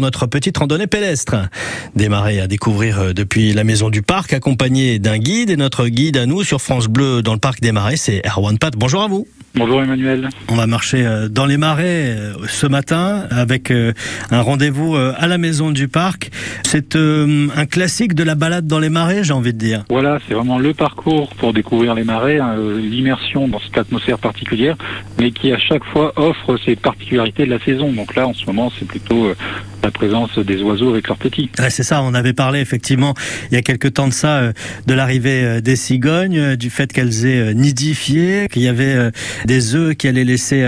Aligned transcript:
Notre 0.00 0.28
petite 0.28 0.56
randonnée 0.56 0.86
pédestre. 0.86 1.34
Démarré 1.96 2.38
à 2.38 2.46
découvrir 2.46 3.00
euh, 3.00 3.12
depuis 3.12 3.52
la 3.52 3.64
maison 3.64 3.90
du 3.90 4.00
parc, 4.00 4.32
accompagné 4.32 5.00
d'un 5.00 5.18
guide. 5.18 5.50
Et 5.50 5.56
notre 5.56 5.88
guide 5.88 6.18
à 6.18 6.24
nous 6.24 6.44
sur 6.44 6.60
France 6.60 6.86
Bleu 6.86 7.20
dans 7.20 7.32
le 7.32 7.40
parc 7.40 7.60
des 7.60 7.72
Marais, 7.72 7.96
c'est 7.96 8.22
Erwan 8.24 8.58
Pat. 8.58 8.72
Bonjour 8.76 9.02
à 9.02 9.08
vous. 9.08 9.26
Bonjour 9.56 9.82
Emmanuel. 9.82 10.28
On 10.50 10.54
va 10.54 10.68
marcher 10.68 11.04
euh, 11.04 11.28
dans 11.28 11.46
les 11.46 11.56
marais 11.56 12.14
euh, 12.16 12.34
ce 12.46 12.68
matin 12.68 13.24
avec 13.32 13.72
un 13.72 14.40
rendez-vous 14.40 14.94
à 14.94 15.26
la 15.26 15.36
maison 15.36 15.72
du 15.72 15.88
parc. 15.88 16.30
C'est 16.62 16.94
un 16.94 17.66
classique 17.66 18.14
de 18.14 18.22
la 18.22 18.36
balade 18.36 18.68
dans 18.68 18.78
les 18.78 18.90
marais, 18.90 19.24
j'ai 19.24 19.32
envie 19.32 19.52
de 19.52 19.58
dire. 19.58 19.84
Voilà, 19.90 20.20
c'est 20.28 20.34
vraiment 20.34 20.60
le 20.60 20.74
parcours 20.74 21.34
pour 21.34 21.52
découvrir 21.52 21.94
les 21.94 22.04
marais, 22.04 22.38
hein, 22.38 22.54
l'immersion 22.76 23.48
dans 23.48 23.58
cette 23.58 23.78
atmosphère 23.78 24.18
particulière, 24.18 24.76
mais 25.18 25.32
qui 25.32 25.50
à 25.50 25.58
chaque 25.58 25.84
fois 25.84 26.12
offre 26.14 26.56
ses 26.64 26.76
particularités 26.76 27.46
de 27.46 27.50
la 27.50 27.58
saison. 27.58 27.90
Donc 27.92 28.14
là, 28.14 28.28
en 28.28 28.34
ce 28.34 28.46
moment, 28.46 28.70
c'est 28.78 28.86
plutôt 28.86 29.32
la 29.88 29.92
présence 29.92 30.38
des 30.38 30.62
oiseaux 30.62 30.90
avec 30.90 31.08
leurs 31.08 31.16
petits. 31.16 31.48
c'est 31.70 31.82
ça, 31.82 32.02
on 32.02 32.12
avait 32.12 32.34
parlé 32.34 32.60
effectivement 32.60 33.14
il 33.50 33.54
y 33.54 33.56
a 33.56 33.62
quelques 33.62 33.94
temps 33.94 34.06
de 34.06 34.12
ça, 34.12 34.38
euh, 34.38 34.52
de 34.86 34.92
l'arrivée 34.92 35.42
euh, 35.44 35.60
des 35.62 35.76
cigognes, 35.76 36.38
euh, 36.38 36.56
du 36.56 36.68
fait 36.68 36.92
qu'elles 36.92 37.24
aient 37.24 37.54
nidifié, 37.54 38.48
qu'il 38.52 38.62
y 38.62 38.68
avait 38.68 39.10
des 39.46 39.74
œufs 39.74 39.94
qui 39.96 40.08
allaient 40.08 40.24
laisser 40.24 40.64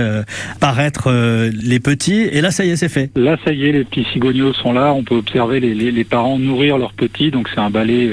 paraître 0.61 1.11
les 1.13 1.81
petits. 1.81 2.23
Et 2.33 2.41
là, 2.41 2.51
ça 2.51 2.65
y 2.65 2.71
est, 2.71 2.77
c'est 2.77 2.89
fait. 2.89 3.11
Là, 3.17 3.37
ça 3.45 3.53
y 3.53 3.67
est, 3.67 3.73
les 3.73 3.85
petits 3.85 4.07
cigognos 4.13 4.55
sont 4.55 4.73
là. 4.73 4.93
On 4.93 5.03
peut 5.03 5.17
observer 5.17 5.61
les, 5.61 5.75
les, 5.75 5.91
les 5.91 6.05
parents 6.05 6.39
nourrir 6.39 6.79
leurs 6.79 6.93
petits. 6.93 7.31
Donc 7.31 7.49
c'est 7.53 7.61
un 7.61 7.71
ballet 7.71 8.11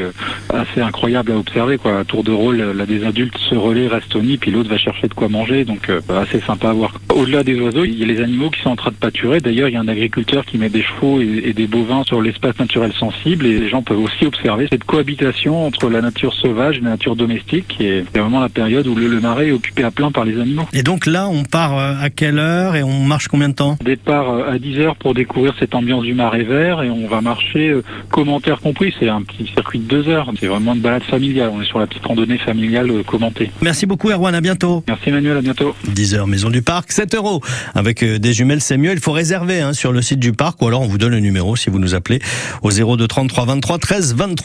assez 0.49 0.81
incroyable 0.81 1.31
à 1.31 1.37
observer. 1.37 1.77
Quoi. 1.77 1.99
À 1.99 2.03
tour 2.03 2.23
de 2.23 2.31
rôle, 2.31 2.57
là, 2.57 2.85
des 2.85 3.05
adultes 3.05 3.37
se 3.37 3.55
relaient, 3.55 3.87
restent 3.87 4.15
au 4.15 4.21
nid, 4.21 4.37
puis 4.37 4.51
l'autre 4.51 4.69
va 4.69 4.77
chercher 4.77 5.07
de 5.07 5.13
quoi 5.13 5.29
manger. 5.29 5.63
Donc 5.65 5.89
assez 6.09 6.41
sympa 6.41 6.69
à 6.69 6.73
voir. 6.73 6.99
Au-delà 7.13 7.43
des 7.43 7.59
oiseaux, 7.59 7.85
il 7.85 7.97
y 7.97 8.03
a 8.03 8.07
les 8.07 8.21
animaux 8.21 8.49
qui 8.49 8.61
sont 8.61 8.71
en 8.71 8.75
train 8.75 8.91
de 8.91 8.95
pâturer. 8.95 9.39
D'ailleurs, 9.39 9.69
il 9.69 9.73
y 9.73 9.77
a 9.77 9.81
un 9.81 9.87
agriculteur 9.87 10.45
qui 10.45 10.57
met 10.57 10.69
des 10.69 10.83
chevaux 10.83 10.96
et, 11.21 11.53
des 11.53 11.67
bovins 11.67 12.03
sur 12.03 12.21
l'espace 12.21 12.57
naturel 12.59 12.91
sensible. 12.93 13.45
Et 13.45 13.59
les 13.59 13.69
gens 13.69 13.81
peuvent 13.81 13.99
aussi 13.99 14.25
observer 14.25 14.67
cette 14.69 14.83
cohabitation 14.83 15.65
entre 15.65 15.89
la 15.89 16.01
nature 16.01 16.33
sauvage 16.33 16.77
et 16.77 16.81
la 16.81 16.91
nature 16.91 17.15
domestique. 17.15 17.77
Et 17.79 18.03
c'est 18.11 18.19
vraiment 18.19 18.39
la 18.39 18.49
période 18.49 18.87
où 18.87 18.95
le, 18.95 19.19
marais 19.19 19.47
est 19.47 19.51
occupé 19.51 19.83
à 19.83 19.91
plein 19.91 20.11
par 20.11 20.25
les 20.25 20.39
animaux. 20.39 20.65
Et 20.73 20.83
donc 20.83 21.05
là, 21.05 21.27
on 21.27 21.43
part 21.43 21.77
euh, 21.77 21.95
à 21.99 22.09
quelle 22.09 22.39
heure 22.39 22.75
et 22.75 22.83
on 22.83 23.03
marche 23.03 23.27
combien 23.27 23.49
de 23.49 23.55
temps? 23.55 23.77
Départ 23.83 24.29
euh, 24.29 24.51
à 24.51 24.59
10 24.59 24.79
heures 24.79 24.95
pour 24.95 25.13
découvrir 25.13 25.53
cette 25.59 25.73
ambiance 25.75 26.03
du 26.03 26.13
marais 26.13 26.43
vert 26.43 26.83
et 26.83 26.89
on 26.89 27.07
va 27.07 27.21
marcher, 27.21 27.69
euh, 27.69 27.83
commentaire 28.11 28.59
compris, 28.59 28.93
c'est 28.99 29.09
un 29.09 29.21
petit 29.21 29.47
circuit 29.53 29.79
de 29.79 29.85
2 29.85 30.09
heures. 30.09 30.31
C'est 30.39 30.47
vraiment 30.47 30.73
une 30.75 30.81
balade 30.81 31.03
familiale. 31.03 31.51
On 31.53 31.61
est 31.61 31.65
sur 31.65 31.79
la 31.79 31.87
petite 31.87 32.05
randonnée 32.05 32.37
familiale 32.37 32.91
commentée. 33.05 33.51
Merci 33.61 33.85
beaucoup 33.85 34.09
Erwan, 34.09 34.35
à 34.35 34.41
bientôt. 34.41 34.83
Merci 34.87 35.09
Emmanuel, 35.09 35.37
à 35.37 35.41
bientôt. 35.41 35.75
10 35.87 36.15
heures, 36.15 36.27
maison 36.27 36.49
du 36.49 36.61
parc, 36.61 36.91
7 36.91 37.15
euros. 37.15 37.41
Avec 37.75 38.03
des 38.03 38.33
jumelles, 38.33 38.61
c'est 38.61 38.77
mieux. 38.77 38.91
Il 38.91 38.99
faut 38.99 39.11
réserver 39.11 39.61
hein, 39.61 39.73
sur 39.73 39.91
le 39.91 40.01
site 40.01 40.19
du 40.19 40.33
parc 40.33 40.61
ou 40.61 40.67
on 40.81 40.87
vous 40.87 40.97
donne 40.97 41.11
le 41.11 41.19
numéro 41.19 41.55
si 41.55 41.69
vous 41.69 41.79
nous 41.79 41.95
appelez 41.95 42.19
au 42.61 42.71
02 42.71 43.07
33 43.07 43.45
23 43.45 43.77
13 43.77 44.15
23. 44.15 44.37